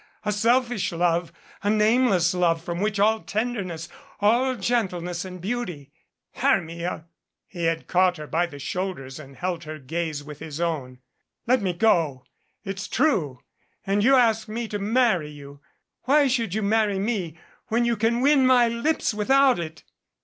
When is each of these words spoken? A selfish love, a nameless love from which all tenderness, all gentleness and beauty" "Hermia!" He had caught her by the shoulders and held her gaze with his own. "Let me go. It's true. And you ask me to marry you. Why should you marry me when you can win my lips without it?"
A 0.25 0.31
selfish 0.31 0.91
love, 0.91 1.31
a 1.61 1.69
nameless 1.69 2.33
love 2.33 2.63
from 2.63 2.79
which 2.81 2.99
all 2.99 3.19
tenderness, 3.19 3.87
all 4.19 4.55
gentleness 4.55 5.23
and 5.25 5.39
beauty" 5.39 5.91
"Hermia!" 6.41 7.05
He 7.47 7.65
had 7.65 7.85
caught 7.85 8.17
her 8.17 8.25
by 8.25 8.47
the 8.47 8.57
shoulders 8.57 9.19
and 9.19 9.35
held 9.35 9.65
her 9.65 9.77
gaze 9.77 10.23
with 10.23 10.39
his 10.39 10.59
own. 10.59 10.97
"Let 11.45 11.61
me 11.61 11.73
go. 11.73 12.25
It's 12.63 12.87
true. 12.87 13.41
And 13.85 14.03
you 14.03 14.15
ask 14.15 14.47
me 14.47 14.67
to 14.69 14.79
marry 14.79 15.29
you. 15.29 15.61
Why 16.05 16.27
should 16.27 16.55
you 16.55 16.63
marry 16.63 16.97
me 16.97 17.37
when 17.67 17.85
you 17.85 17.95
can 17.95 18.21
win 18.21 18.43
my 18.47 18.67
lips 18.67 19.13
without 19.13 19.59
it?" 19.59 19.83